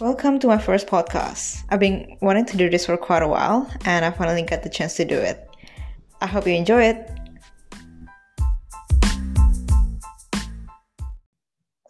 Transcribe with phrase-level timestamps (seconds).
[0.00, 1.62] Welcome to my first podcast.
[1.68, 4.70] I've been wanting to do this for quite a while and I finally got the
[4.70, 5.46] chance to do it.
[6.22, 7.10] I hope you enjoy it.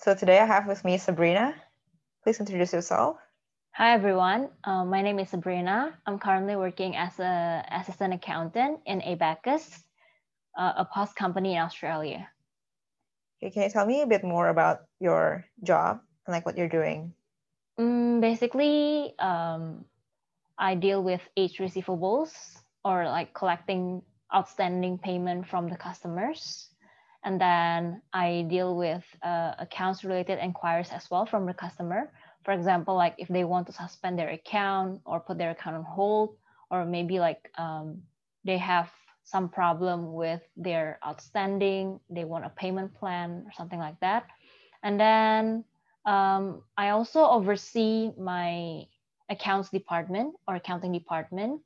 [0.01, 1.55] So today I have with me Sabrina.
[2.25, 3.17] Please introduce yourself.
[3.77, 5.97] Hi everyone, uh, my name is Sabrina.
[6.05, 9.85] I'm currently working as an assistant accountant in Abacus,
[10.59, 12.27] uh, a post company in Australia.
[13.41, 16.69] Okay, can you tell me a bit more about your job and like what you're
[16.69, 17.15] doing?
[17.81, 19.87] Mm, basically, um,
[20.59, 22.33] I deal with age receivables
[22.85, 24.03] or like collecting
[24.35, 26.69] outstanding payment from the customers.
[27.25, 32.13] And then I deal with uh, accounts related inquiries as well from the customer.
[32.45, 35.85] For example, like if they want to suspend their account or put their account on
[35.85, 36.37] hold,
[36.71, 38.03] or maybe like um,
[38.45, 38.91] they have
[39.25, 44.27] some problem with their outstanding, they want a payment plan or something like that.
[44.83, 45.65] And then
[46.07, 48.85] um, I also oversee my
[49.29, 51.61] accounts department or accounting department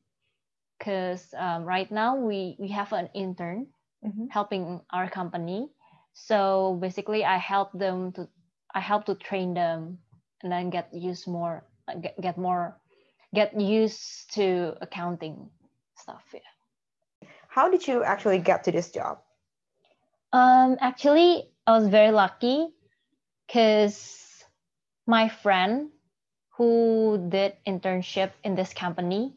[0.78, 3.66] because um, right now we, we have an intern
[4.04, 4.26] mm-hmm.
[4.30, 5.68] helping our company.
[6.12, 8.28] So basically, I help them to
[8.74, 9.98] I help to train them
[10.42, 11.64] and then get used more
[12.00, 12.76] get, get more
[13.34, 15.50] get used to accounting
[15.96, 16.22] stuff.
[16.32, 16.40] Yeah.
[17.48, 19.18] How did you actually get to this job?
[20.32, 22.68] Um, actually, I was very lucky
[23.46, 24.23] because
[25.06, 25.90] my friend
[26.56, 29.34] who did internship in this company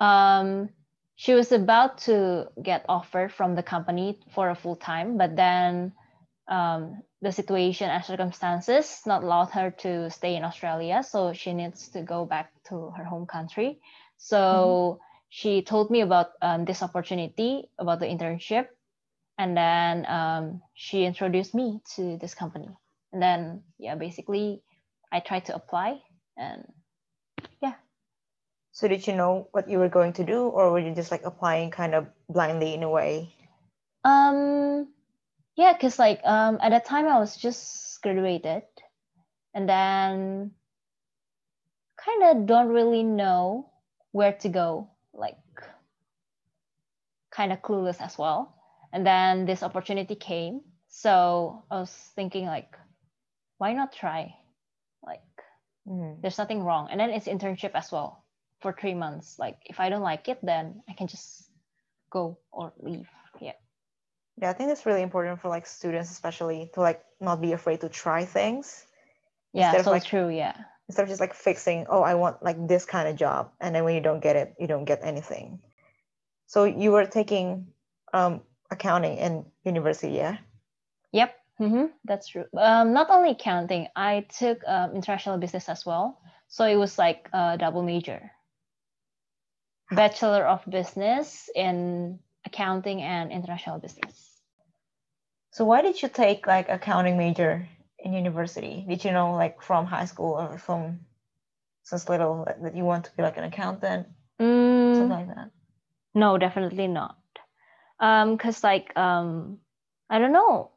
[0.00, 0.68] um,
[1.16, 5.92] she was about to get offered from the company for a full time but then
[6.48, 11.88] um, the situation and circumstances not allowed her to stay in australia so she needs
[11.88, 13.80] to go back to her home country
[14.16, 15.02] so mm-hmm.
[15.28, 18.66] she told me about um, this opportunity about the internship
[19.38, 22.68] and then um, she introduced me to this company
[23.12, 24.62] and then yeah basically
[25.14, 26.02] I tried to apply
[26.36, 26.66] and
[27.62, 27.74] yeah.
[28.72, 31.22] So did you know what you were going to do or were you just like
[31.24, 33.32] applying kind of blindly in a way?
[34.02, 34.88] Um
[35.54, 38.66] yeah, cuz like um at that time I was just graduated
[39.54, 40.50] and then
[41.96, 43.70] kind of don't really know
[44.10, 45.38] where to go like
[47.30, 48.54] kind of clueless as well
[48.92, 52.78] and then this opportunity came so i was thinking like
[53.58, 54.34] why not try
[55.88, 56.20] Mm-hmm.
[56.20, 56.88] There's nothing wrong.
[56.90, 58.24] And then it's internship as well
[58.60, 59.38] for three months.
[59.38, 61.50] Like if I don't like it, then I can just
[62.10, 63.08] go or leave.
[63.40, 63.52] Yeah.
[64.40, 67.80] Yeah, I think it's really important for like students, especially to like not be afraid
[67.82, 68.86] to try things.
[69.52, 70.28] Yeah, instead so of, like, true.
[70.28, 70.56] Yeah.
[70.88, 73.84] Instead of just like fixing, oh, I want like this kind of job, and then
[73.84, 75.60] when you don't get it, you don't get anything.
[76.46, 77.68] So you were taking
[78.12, 80.36] um, accounting in university, yeah?
[81.12, 81.34] Yep.
[81.60, 82.46] Mm-hmm, that's true.
[82.56, 86.20] Um, not only accounting, I took um, international business as well.
[86.48, 88.30] So it was like a double major.
[89.90, 94.40] Bachelor of Business in accounting and international business.
[95.52, 98.84] So why did you take like accounting major in university?
[98.88, 101.00] Did you know like from high school or from
[101.84, 104.08] since little that you want to be like an accountant?
[104.40, 105.50] Mm, something like that?
[106.14, 107.16] No, definitely not.
[108.00, 109.58] Um, cause like um,
[110.10, 110.73] I don't know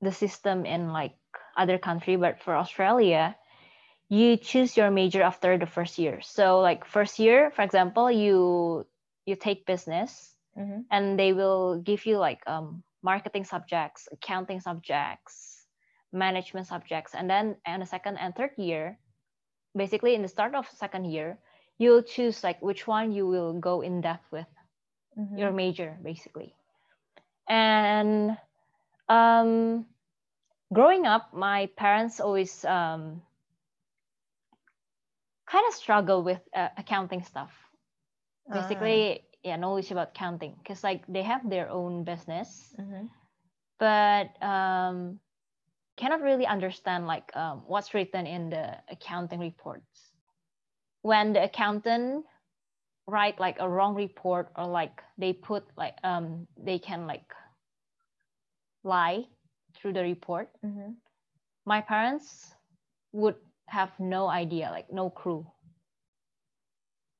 [0.00, 1.14] the system in like
[1.56, 3.36] other country but for australia
[4.08, 8.84] you choose your major after the first year so like first year for example you
[9.26, 10.80] you take business mm-hmm.
[10.90, 15.64] and they will give you like um, marketing subjects accounting subjects
[16.12, 18.98] management subjects and then in the second and third year
[19.76, 21.38] basically in the start of second year
[21.78, 24.50] you'll choose like which one you will go in depth with
[25.16, 25.38] mm-hmm.
[25.38, 26.52] your major basically
[27.48, 28.36] and
[29.10, 29.86] um,
[30.72, 33.20] growing up, my parents always um,
[35.50, 37.50] kind of struggle with uh, accounting stuff.
[38.52, 39.22] Basically, uh.
[39.42, 43.06] yeah, knowledge about counting because like they have their own business, mm-hmm.
[43.78, 45.18] but um,
[45.96, 50.14] cannot really understand like um, what's written in the accounting reports.
[51.02, 52.26] When the accountant
[53.06, 57.24] write like a wrong report or like they put like um they can like
[58.84, 59.24] lie
[59.74, 60.92] through the report, mm-hmm.
[61.66, 62.54] my parents
[63.12, 63.36] would
[63.66, 65.46] have no idea, like no clue.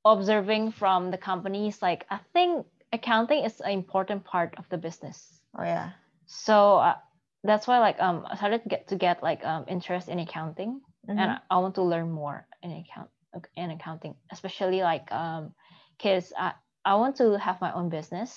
[0.04, 5.40] Observing from the companies, like I think accounting is an important part of the business.
[5.56, 5.90] Oh yeah.
[6.26, 6.96] So uh,
[7.44, 10.80] that's why like um I started to get to get like um interest in accounting,
[11.08, 11.18] mm-hmm.
[11.18, 13.10] and I, I want to learn more in account
[13.56, 15.52] in accounting, especially like um
[15.96, 16.52] because I
[16.84, 18.32] I want to have my own business,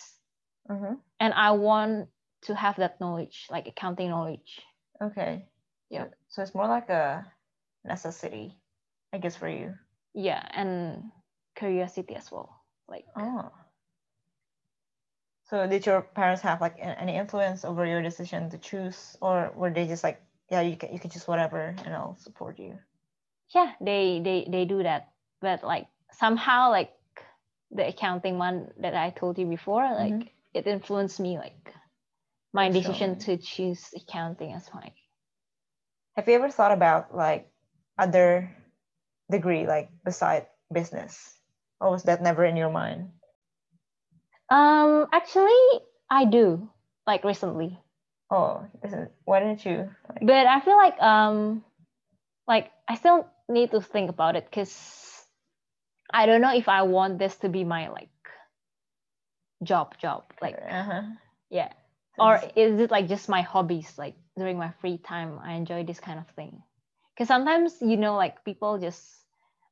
[0.70, 0.96] mm-hmm.
[1.20, 2.10] and I want
[2.44, 4.62] to have that knowledge, like accounting knowledge.
[5.02, 5.46] Okay.
[5.90, 6.08] Yeah.
[6.28, 7.26] So it's more like a
[7.86, 8.58] necessity.
[9.14, 9.76] I guess for you.
[10.14, 11.12] Yeah, and
[11.56, 12.50] curiosity as well.
[12.88, 13.52] Like Oh.
[15.44, 19.70] So did your parents have like any influence over your decision to choose, or were
[19.70, 22.80] they just like, yeah, you can you can choose whatever, and I'll support you?
[23.54, 25.12] yeah, they they they do that.
[25.42, 26.94] But like somehow like
[27.72, 30.30] the accounting one that I told you before, like Mhm.
[30.54, 31.74] it influenced me like
[32.54, 34.92] my decision to choose accounting as my
[36.16, 37.50] Have you ever thought about like
[37.98, 38.56] other
[39.30, 41.34] degree like beside business,
[41.82, 43.10] or was that never in your mind?
[44.50, 46.70] um actually I do
[47.08, 47.80] like recently.
[48.30, 49.90] Oh, isn't, why didn't you?
[50.10, 51.64] Like, but I feel like um
[52.48, 54.74] like I still need to think about it because
[56.14, 58.10] I don't know if I want this to be my like
[59.64, 61.04] job job like uh-huh.
[61.50, 61.72] yeah
[62.20, 66.00] or is it like just my hobbies like during my free time I enjoy this
[66.00, 66.62] kind of thing
[67.14, 69.02] because sometimes you know like people just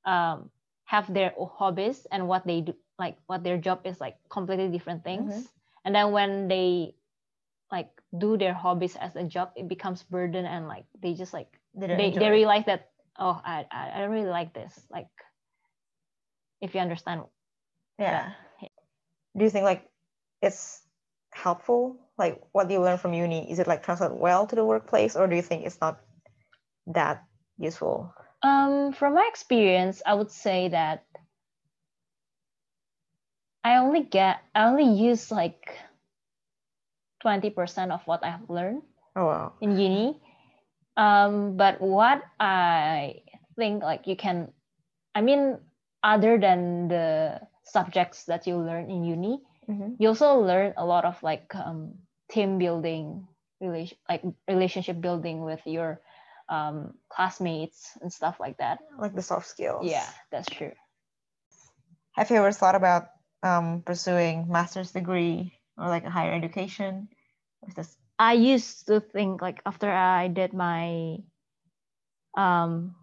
[0.05, 0.49] um
[0.85, 5.03] have their hobbies and what they do like what their job is like completely different
[5.03, 5.47] things Mhm.
[5.85, 6.95] and then when they
[7.71, 11.59] like do their hobbies as a job it becomes burden and like they just like
[11.73, 12.89] they, enjoy they realize that
[13.19, 15.07] oh I, I I don't really like this like
[16.61, 17.23] if you understand
[17.99, 18.33] Yeah.
[19.37, 19.89] Do you think like
[20.41, 20.81] it's
[21.31, 21.97] helpful?
[22.21, 25.17] Like what do you learn from uni, is it like translate well to the workplace
[25.17, 25.97] or do you think it's not
[26.85, 27.25] that
[27.57, 28.13] useful?
[28.43, 31.05] um from my experience I would say that
[33.63, 35.77] I only get I only use like
[37.21, 38.81] 20% of what I have learned
[39.15, 39.53] Oh wow.
[39.61, 40.17] in uni
[40.97, 43.21] um but what I
[43.57, 44.53] think like you can
[45.13, 45.57] I mean
[46.01, 49.95] other than the subjects that you learn in uni Mhm.
[50.01, 51.93] you also learn a lot of like um,
[52.31, 53.27] team building
[53.61, 56.01] relation like relationship building with your
[56.49, 59.85] um, classmates and stuff like that Like the soft skills.
[59.85, 60.73] yeah that's true
[62.13, 63.07] Have you ever thought about
[63.43, 67.07] um, pursuing master's degree or like a higher education?
[67.61, 71.17] Or is this i used to think like after i did my
[72.37, 72.95] um,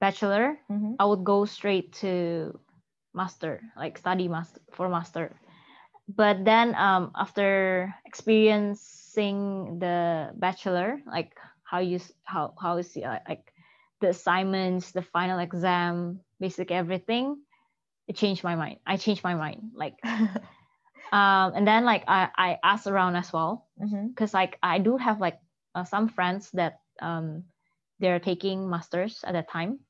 [0.00, 0.96] bachelor Mhm.
[0.98, 2.58] i would go straight to
[3.14, 5.34] master like study master for master
[6.08, 13.52] but then um, after experiencing the bachelor like how you how how is uh, like
[14.00, 17.36] the assignments the final exam basic everything
[18.08, 18.78] it changed my mind.
[18.86, 19.98] I changed my mind like
[21.12, 23.66] um and then like i i asked around as well
[24.08, 25.38] because like i do have like
[25.74, 27.44] uh, some friends that um
[28.00, 29.80] they're taking masters at that time.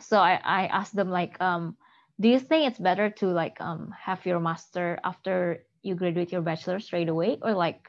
[0.00, 1.76] So i i asked them like um
[2.20, 6.42] do you think it's better to like um have your master after you graduate your
[6.42, 7.88] bachelor straight away or like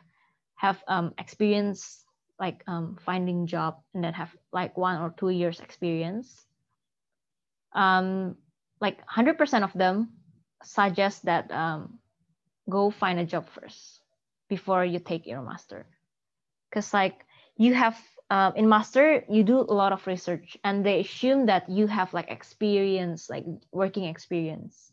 [0.55, 2.03] have um experience
[2.39, 6.45] like um finding job and then have like one or two years experience?
[7.73, 8.37] Um
[8.81, 10.11] like 100% of them
[10.63, 11.99] suggest that um
[12.69, 14.01] go find a job first
[14.49, 15.85] before you take your master
[16.75, 17.25] because like
[17.55, 17.97] you have
[18.29, 22.13] um, in master you do a lot of research and they assume that you have
[22.13, 24.91] like experience like working experience.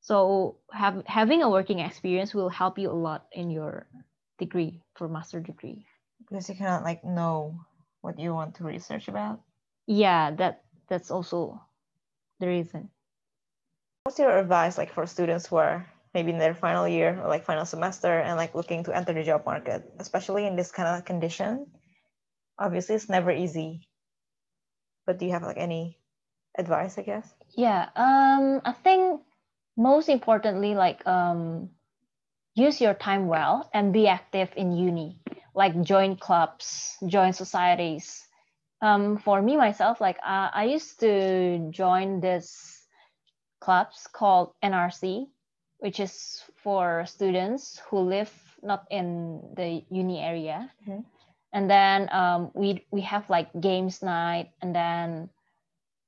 [0.00, 3.88] So have, having a working experience will help you a lot in your
[4.38, 5.84] degree for master degree.
[6.20, 7.58] Because you cannot like know
[8.00, 9.40] what you want to research about.
[9.86, 11.60] yeah that that's also
[12.38, 12.88] the reason.
[14.04, 15.86] What's your advice like for students who are
[16.18, 19.22] maybe in their final year or like final semester and like looking to enter the
[19.22, 21.66] job market, especially in this kind of condition?
[22.58, 23.86] Obviously, it's never easy.
[25.06, 25.96] But do you have like any
[26.58, 27.22] advice, I guess?
[27.54, 29.22] Yeah, um, I think
[29.76, 31.70] most importantly, like um,
[32.58, 35.22] use your time well and be active in uni.
[35.54, 38.26] Like join clubs, join societies.
[38.82, 42.82] Um, for me myself, like uh, I used to join this
[43.60, 45.30] clubs called NRC,
[45.78, 48.32] which is for students who live
[48.62, 50.70] not in the uni area.
[50.86, 51.04] Mhm.
[51.52, 55.30] And then um, we we have like games night, and then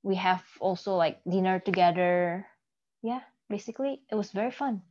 [0.03, 2.47] we have also like dinner together.
[3.03, 4.83] Yeah, basically it was very fun.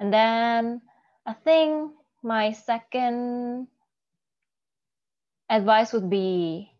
[0.00, 0.82] And then
[1.26, 3.68] I think my second
[5.48, 6.70] advice would be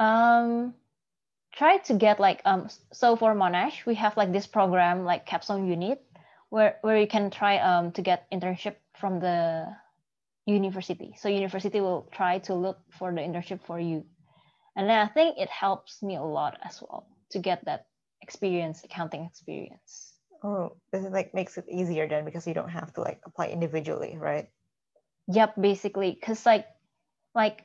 [0.00, 0.74] um
[1.52, 5.66] try to get like um so for Monash we have like this program like capstone
[5.66, 6.02] unit
[6.50, 9.66] where where you can try um to get internship from the
[10.46, 11.14] university.
[11.18, 14.04] So university will try to look for the internship for you.
[14.76, 17.86] And then I think it helps me a lot as well to get that
[18.22, 20.14] experience, accounting experience.
[20.42, 23.48] Oh, this is like makes it easier then because you don't have to like apply
[23.48, 24.48] individually, right?
[25.28, 26.66] Yep, basically, because like
[27.34, 27.64] like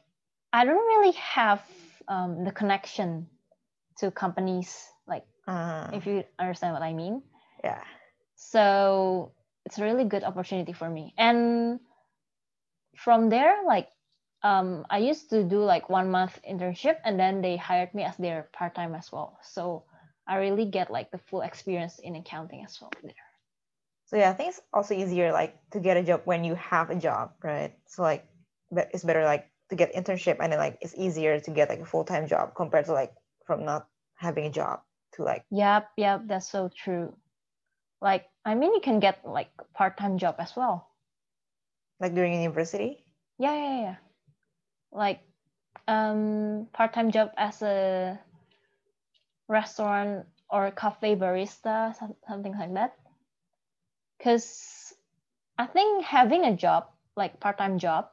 [0.54, 1.62] I don't really have
[2.08, 3.28] um, the connection
[4.00, 7.24] to companies like Uh, if you understand what I mean.
[7.64, 7.84] yeah.
[8.36, 9.32] So
[9.66, 11.14] it's a really good opportunity for me.
[11.18, 11.80] And
[12.96, 13.90] from there, like
[14.44, 18.16] um, I used to do like one month internship and then they hired me as
[18.18, 19.38] their part-time as well.
[19.44, 19.84] So
[20.28, 23.14] I really get like the full experience in accounting as well there.
[24.06, 26.90] So yeah, I think it's also easier like to get a job when you have
[26.90, 27.74] a job, right?
[27.88, 28.26] So like,
[28.72, 31.80] but it's better like to get internship and then like it's easier to get like
[31.80, 33.14] a full time job compared to like
[33.48, 34.82] from not having a job
[35.14, 37.16] to like Yep, yep, that's so true.
[38.02, 40.88] Like I mean you can get like part-time job as well.
[42.00, 43.04] like during university.
[43.40, 43.96] Yeah, yeah, yeah.
[44.92, 45.22] Like
[45.88, 48.20] um part-time job as a
[49.48, 51.96] restaurant or cafe barista,
[52.28, 52.96] something like that.
[54.22, 54.94] Cause
[55.58, 58.10] I think having a job, like part-time job,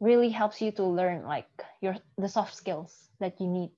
[0.00, 1.48] really helps you to learn like
[1.80, 3.72] your the soft skills that you need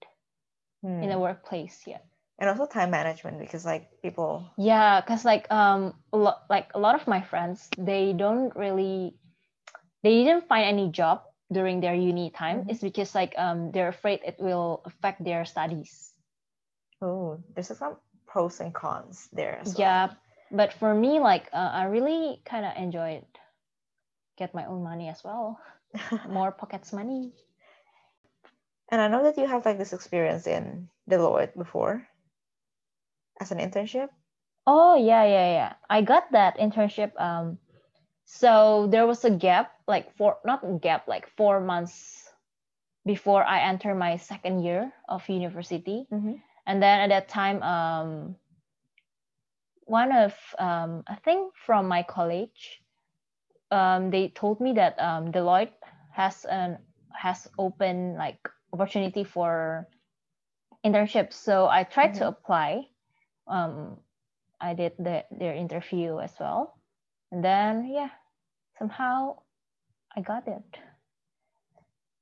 [1.01, 1.11] in Hmm.
[1.11, 1.83] the workplace.
[1.87, 2.01] Yeah.
[2.39, 6.79] And also time management because like people Yeah, cause like um a lot like a
[6.79, 9.15] lot of my friends they don't really
[10.03, 12.65] they didn't find any job during their uni time.
[12.65, 12.69] Mhm.
[12.69, 16.13] It's because like um they're afraid it will affect their studies.
[17.01, 19.77] oh there's some pros and cons there well.
[19.79, 20.15] Yeah,
[20.51, 23.39] but for me like uh, I really kind of enjoy it.
[24.39, 25.61] Get my own money as well,
[26.29, 27.35] more pockets money.
[28.91, 32.07] And I know that you have like this experience in Deloitte before
[33.41, 34.09] as an internship.
[34.67, 35.73] Oh yeah, yeah, yeah.
[35.89, 37.19] I got that internship.
[37.21, 37.59] Um,
[38.25, 42.29] so there was a gap, like four, not gap, like four months
[43.05, 46.35] before I enter my second year of university, Mm-hmm.
[46.67, 48.37] and then at that time, um,
[49.85, 52.83] one of um, I think from my college,
[53.71, 55.79] um, they told me that um, Deloitte
[56.13, 56.79] has an
[57.15, 58.39] has open like
[58.77, 59.89] opportunity for
[60.85, 61.35] internships.
[61.35, 62.29] So I tried to Mhm.
[62.29, 62.89] apply.
[63.47, 63.99] Um,
[64.61, 66.79] I did the, their interview as well,
[67.33, 68.11] and then yeah,
[68.79, 69.43] somehow
[70.17, 70.79] I got it.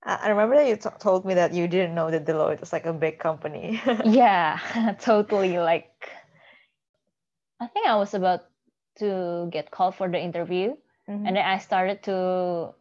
[0.04, 2.86] I remember that you t- told me that you didn't know that Deloitte was like
[2.86, 3.80] a big company.
[4.04, 4.58] yeah,
[5.00, 5.58] totally.
[5.58, 6.10] Like,
[7.60, 8.46] I think I was about
[8.96, 10.76] to get called for the interview,
[11.08, 11.26] Mhm.
[11.26, 12.74] and then I started to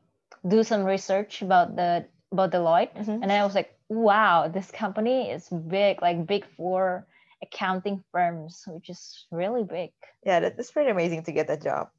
[0.47, 3.21] do some research about the about Deloitte, Mhm.
[3.21, 7.05] and then I was like, wow, this company is big, like big four
[7.41, 9.91] accounting firms, which is really big.
[10.25, 11.89] yeah, that, that's pretty amazing to get that job.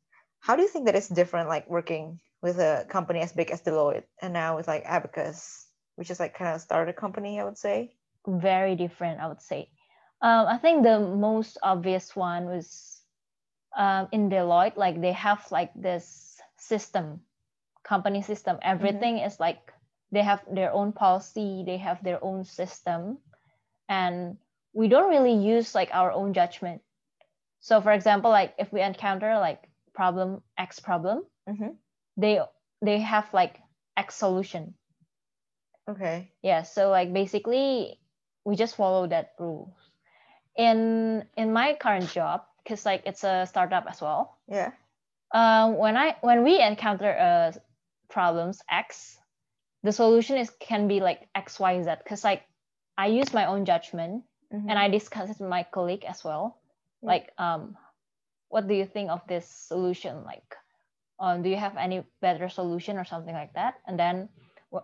[0.41, 3.63] How do you think that it's different, like working with a company as big as
[3.63, 7.59] Deloitte and now with like Abacus, which is like kind of started company, I would
[7.59, 7.97] say.
[8.27, 9.69] very different, I would say.
[10.25, 13.03] Um, I think the most obvious one was
[13.77, 17.21] um, in Deloitte, like they have like this system,
[17.85, 18.57] company system.
[18.63, 19.61] Everything is like
[20.15, 23.19] they have their own policy, they have their own system,
[23.89, 24.39] and
[24.75, 26.83] we don't really use like our own judgment.
[27.61, 31.79] So, for example, like if we encounter like problem X problem, Mhm.
[32.17, 32.41] they
[32.83, 33.61] they have like
[33.97, 34.75] X solution
[35.89, 36.33] Okay.
[36.43, 38.01] yeah so like basically
[38.45, 39.77] we just follow that rule
[40.57, 44.73] in in my current job because like it's a startup as well Yeah.
[45.33, 47.53] um when i when we encounter uh
[48.09, 49.19] problems x
[49.85, 52.43] the solution is can be like x y z because like
[52.99, 54.67] i use my own judgment Mhm.
[54.71, 56.59] and i discuss it with my colleague as well.
[57.03, 57.77] Like um
[58.49, 60.25] what do you think of this solution?
[60.25, 60.57] Like
[61.21, 63.75] um, do you have any better solution or something like that?
[63.87, 64.29] And then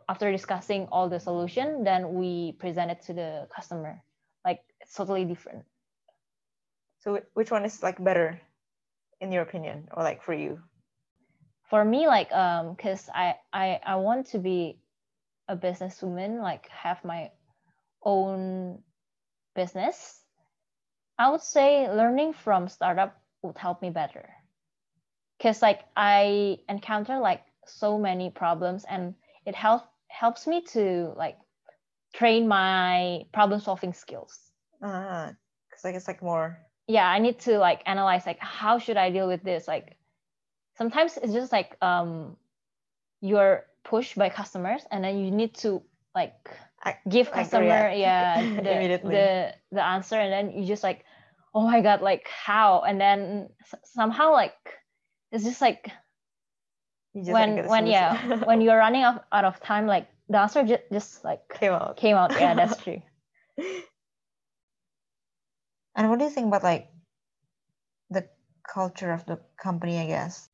[0.09, 4.03] after discussing all the solution then we present it to the customer.
[4.45, 5.65] Like it's totally different.
[7.01, 8.41] So which one is like better
[9.21, 10.61] in your opinion or like for you?
[11.71, 14.80] for me like um because I, I i want to be
[15.51, 17.31] a businesswoman like have my
[18.05, 18.79] own
[19.55, 20.23] business
[21.19, 24.31] i would say learning from startup would help me better
[25.39, 29.15] because like i encounter like so many problems and
[29.47, 31.37] it help, helps me to like
[32.15, 34.39] train my problem solving skills
[34.83, 35.33] Ah,
[35.69, 36.59] because like it's like more.
[36.87, 39.97] yeah i need to like analyze like how should i deal with this like
[40.79, 42.37] sometimes it's just like um
[43.21, 45.83] you're pushed by customers and then you need to
[46.15, 46.35] like
[47.09, 51.05] give customer yeah the, the the answer and then you just like
[51.55, 53.49] oh my god like how and then
[53.85, 54.55] somehow like
[55.33, 55.91] it's just like
[57.15, 60.63] You just when when yeah when you're running out, out of time like the answer
[60.65, 61.97] just, just like came out.
[61.97, 63.03] came out yeah that's true
[66.01, 66.89] And what do you think about like
[68.11, 68.29] the
[68.65, 69.99] culture of the company?
[69.99, 70.49] I guess.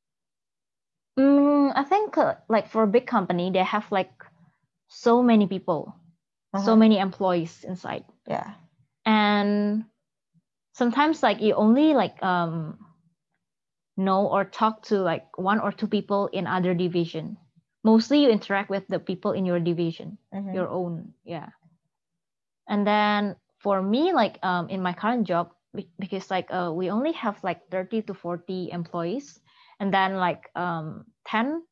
[1.19, 4.13] Mm, I think uh, like for a big company, they have like
[4.89, 5.95] so many people,
[6.55, 6.77] so Uh-huh.
[6.77, 8.05] many employees inside.
[8.27, 8.55] Yeah.
[9.07, 9.85] and
[10.73, 12.79] sometimes like you only like um
[13.97, 17.37] know or talk to like one or two people in other division
[17.85, 20.55] mostly you interact with the people in your division Mhm.
[20.55, 21.51] your own yeah
[22.69, 25.53] and then for me like um in my current job
[25.99, 29.41] because like uh, we only have like 30 to 40 employees
[29.81, 31.63] and then like um 10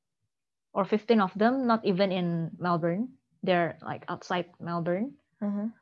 [0.73, 3.08] or 15 of them not even in melbourne.
[3.42, 5.14] They're like outside melbourne.
[5.42, 5.73] Mhm.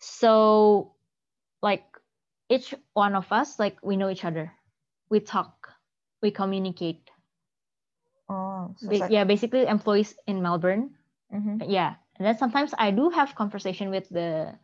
[0.00, 0.94] so
[1.60, 1.84] like
[2.48, 4.52] each one of us like we know each other.
[5.10, 5.68] We talk.
[6.22, 7.10] We communicate.
[8.28, 10.94] Oh, so Ba- like, yeah basically employees in melbourne.
[11.32, 11.64] Mhm.
[11.68, 11.96] yeah.
[12.16, 14.58] And then sometimes i do have conversation with the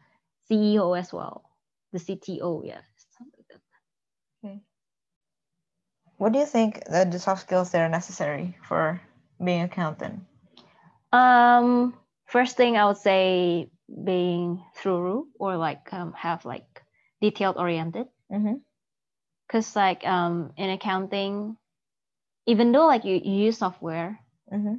[0.50, 1.44] ceo as well.
[1.92, 2.80] The cto yeah.
[3.18, 3.62] Something like that.
[6.18, 9.00] What do you think that the soft skills that are necessary for
[9.42, 10.24] being accountant?
[11.12, 11.94] um
[12.26, 13.68] first thing i would say
[14.04, 16.82] being thorough or like um, have like
[17.20, 18.54] detailed oriented Mm-hmm.
[19.46, 21.56] because like um in accounting
[22.46, 24.18] even though like you, you use software
[24.52, 24.74] Mm-hmm.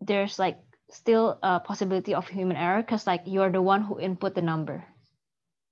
[0.00, 0.58] there's like
[0.90, 4.84] still a possibility of human error because like you're the one who input the number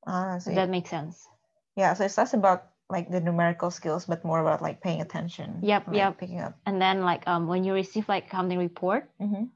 [0.06, 1.28] Ah, so that makes sense
[1.76, 5.58] yeah, so it's less about like the numerical skills, but more about like paying attention.
[5.62, 6.18] Yep, like, yep.
[6.18, 6.54] Picking up.
[6.66, 9.50] and then like um when you receive like accounting report Mm-hmm.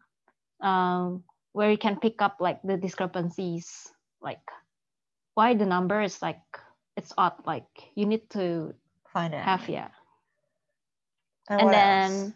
[0.67, 3.89] um where you can pick up like the discrepancies
[4.21, 4.43] like
[5.35, 6.41] why the number is like
[6.97, 8.75] it's odd like you need to
[9.13, 9.45] Find out.
[9.45, 9.89] have yeah
[11.49, 12.33] And, and then else?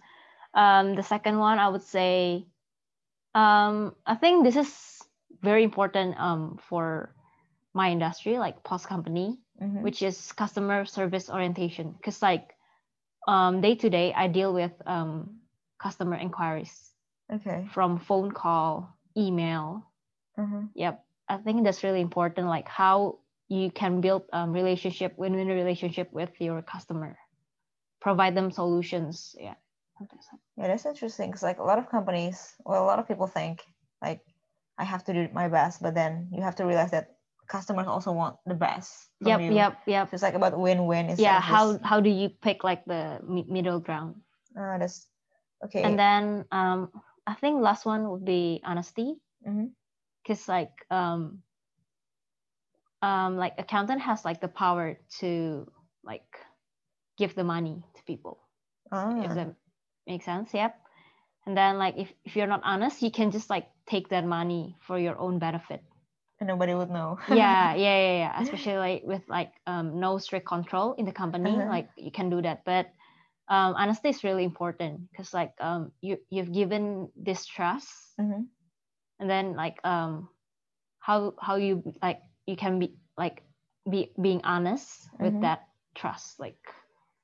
[0.55, 2.47] um the second one i would say
[3.35, 4.71] um i think this is
[5.43, 7.15] very important um for
[7.75, 9.83] my industry like post company Mhm.
[9.83, 12.55] which is customer service orientation because like
[13.27, 15.41] um day to day i deal with um
[15.79, 16.93] customer inquiries
[17.33, 17.71] Okay.
[17.73, 19.85] from phone call email
[20.39, 20.67] Mm-hmm.
[20.75, 23.19] yep i think that's really important like how
[23.49, 27.17] you can build um relationship win-win relationship with your customer
[28.01, 29.55] provide them solutions yeah
[29.99, 30.41] something like that.
[30.57, 33.63] Yeah, that's interesting because like a lot of companies, well, a lot of people think
[34.03, 34.21] like
[34.79, 37.14] I have to do my best, but then you have to realize that
[37.47, 39.09] customers also want the best.
[39.25, 39.55] Yep you.
[39.55, 41.11] yep yep So it's like about win-win.
[41.11, 44.17] instead yeah how just, how do you pick like the middle ground
[44.57, 45.07] Ah, that's
[45.65, 45.83] okay.
[45.83, 46.91] and then um
[47.27, 49.17] i think last one would be honesty
[50.23, 51.43] because like um
[53.03, 55.67] um like accountant has like the power to
[56.05, 56.39] like
[57.17, 58.41] give the money to people
[58.93, 59.55] ah, if that
[60.07, 60.77] makes sense yep
[61.47, 64.77] and then like if, if you're not honest you can just like take that money
[64.87, 65.83] for your own benefit
[66.41, 67.19] and nobody would know.
[67.27, 71.63] yeah yeah yeah yeah especially like with like um no strict control in the company
[71.63, 71.67] Uh-huh.
[71.67, 72.87] like you can do that but
[73.49, 78.49] um honesty is really important because like um you you've given this trust Mhm.
[79.21, 80.29] and then like um
[80.99, 83.43] how how you like you can be like
[83.91, 85.41] be being honest with Mhm.
[85.41, 86.59] that trust like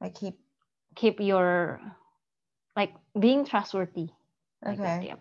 [0.01, 0.39] Like keep
[0.95, 1.81] keep your
[2.77, 4.11] like being trustworthy
[4.67, 5.03] like that, okay.
[5.03, 5.21] yep.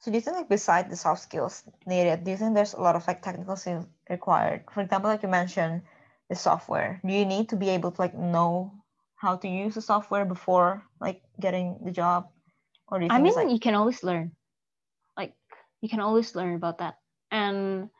[0.00, 2.80] So do you think like beside the soft skills needed, do you think there's a
[2.80, 4.64] lot of like technical skills required?
[4.72, 5.82] For example, like you mentioned
[6.28, 7.00] the software.
[7.04, 8.72] Do you need to be able to like know
[9.16, 12.28] how to use the software before like getting the job?
[12.86, 14.32] Or do you I mean, like you can always learn.
[15.16, 15.34] Like
[15.80, 16.98] you can always learn about that.
[17.30, 17.90] And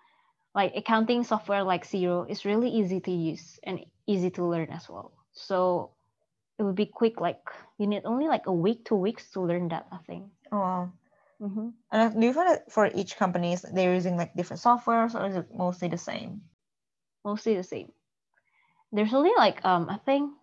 [0.54, 4.88] like accounting software like Xero is really easy to use and easy to learn as
[4.88, 5.12] well.
[5.32, 5.90] So
[6.58, 7.20] it would be quick.
[7.20, 7.42] Like
[7.78, 9.86] you need only like a week, two weeks to learn that.
[9.90, 10.30] I think.
[10.52, 10.92] oh wow.
[11.40, 15.26] Hmm And do you find that for each company they're using like different softwares or
[15.26, 16.48] is it mostly the same?
[17.24, 17.92] Mostly the same.
[18.92, 20.34] There's only like um I think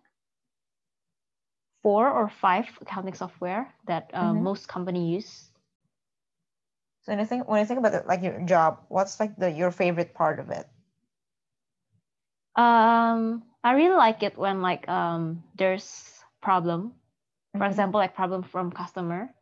[1.82, 4.34] four or five accounting software that uh, Mhm.
[4.34, 5.50] most company use.
[7.02, 9.50] So when you think when I think about it, like your job, what's like the
[9.50, 10.66] your favorite part of it?
[12.56, 16.94] Um, I really like it when like um there's problem.
[17.56, 17.66] For Mhm.
[17.66, 19.34] example, like problem from customer,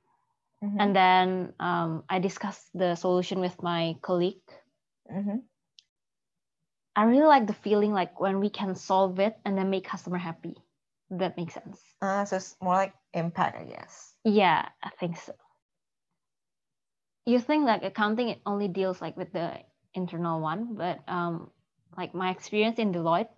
[0.64, 0.80] Mhm.
[0.80, 4.42] and then um, I discuss the solution with my colleague.
[5.10, 5.48] Mhm.
[6.96, 10.18] I really like the feeling like when we can solve it and then make customer
[10.18, 10.56] happy.
[11.10, 11.80] That makes sense.
[12.02, 14.16] Uh, so it's more like impact, I guess.
[14.24, 15.34] Yeah, I think so.
[17.26, 19.60] You think like accounting it only deals like with the
[19.94, 21.50] internal one, but um,
[21.96, 23.28] like my experience in Deloitte,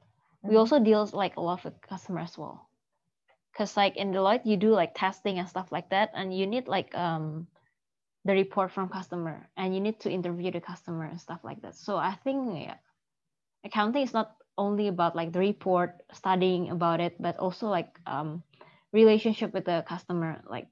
[0.47, 0.59] we Mhm.
[0.59, 2.66] also deals like a lot with customer as well.
[3.57, 6.69] Cause like in Deloitte, you do like testing and stuff like that, and you need
[6.69, 7.47] like um
[8.25, 11.75] the report from customer, and you need to interview the customer and stuff like that.
[11.75, 12.77] So I think yeah,
[13.65, 18.43] accounting is not only about like the report, studying about it, but also like um
[18.93, 20.69] relationship with the customer, like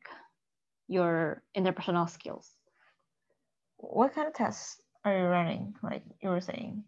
[0.89, 2.51] your interpersonal skills.
[3.79, 5.75] What kind of tests are you running?
[5.83, 6.85] Like you were saying.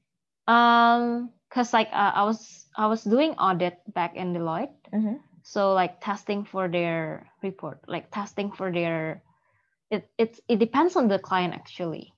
[0.46, 5.16] Um, cause like uh, I was I was doing audit back in Deloitte, Mm-hmm.
[5.46, 9.22] So like testing for their report, like testing for their,
[9.92, 12.12] it it's it depends on the client actually.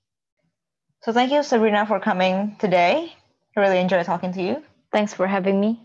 [1.03, 3.13] So thank you, Sabrina, for coming today.
[3.55, 4.63] I really enjoyed talking to you.
[4.91, 5.79] Thanks for having me.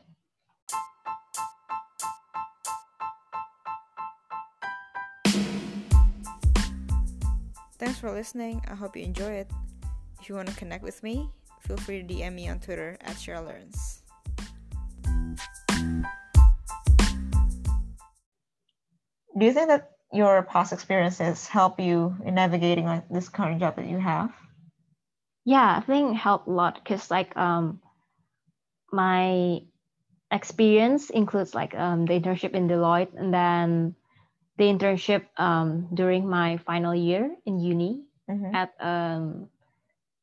[7.79, 8.65] Thanks for listening.
[8.67, 9.51] I hope you enjoy it.
[10.19, 11.29] If you want to connect with me,
[11.61, 13.45] feel free to DM me on Twitter at Cheryl
[19.45, 23.77] Do you think that your past experiences help you in navigating like this current job
[23.77, 24.33] that you have?
[25.45, 27.81] Yeah, I think helped a lot because like um
[28.93, 29.61] my
[30.31, 33.95] experience includes like um the internship in Deloitte and then
[34.59, 38.55] the internship um during my final year in uni Mm-hmm.
[38.55, 39.49] at um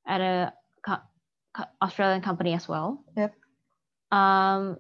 [0.08, 0.54] at a
[0.86, 1.06] co-
[1.54, 3.04] co- Australian company as well.
[3.16, 3.36] Yep.
[4.12, 4.80] Um,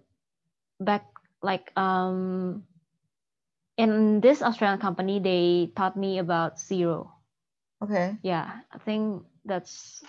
[0.79, 1.05] back
[1.41, 2.65] like um
[3.81, 7.09] in this Australian company, they taught me about Xero.
[7.81, 8.17] Okay.
[8.21, 10.03] Yeah, I think that's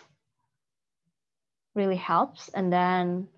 [1.74, 2.50] really helps.
[2.52, 3.28] And then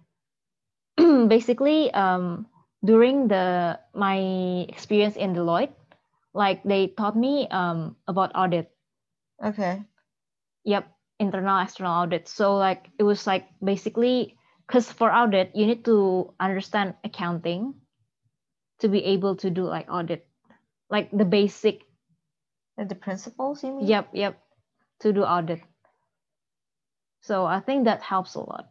[1.29, 2.47] basically um
[2.85, 4.19] during the my
[4.69, 5.75] experience in Deloitte,
[6.35, 8.75] like they taught me um about audit
[9.43, 9.83] Okay.
[10.65, 10.89] Yep,
[11.21, 12.27] internal external audit.
[12.29, 17.75] So like it was like basically because for audit you need to understand accounting
[18.81, 20.27] to be able to do like audit,
[20.91, 21.83] like the basic.
[22.77, 23.87] The principles, you mean?
[23.87, 24.43] Yep, yep,
[25.01, 25.61] to do audit.
[27.21, 28.69] So I think that helps a lot.